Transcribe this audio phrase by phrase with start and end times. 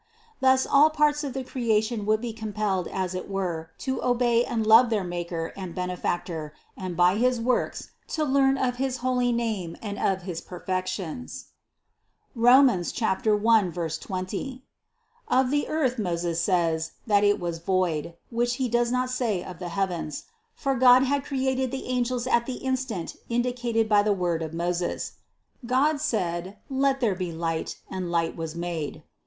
[0.39, 4.65] Thus all parts of the creation would be compelled as it were to obey and
[4.65, 9.77] love their Maker and Benefactor and by his works to learn of his holy name
[9.79, 11.49] and of his perfections
[12.35, 12.65] (Rom.
[12.65, 13.47] 1, 20).
[13.59, 14.61] 82.
[15.27, 19.59] Of the earth Moses says, that it was void, which he does not say of
[19.59, 20.23] the heavens;
[20.55, 25.11] for God had created the angels at the instant indicated by the word of Moses:
[25.63, 29.03] "God said: Let there be light, and light was made."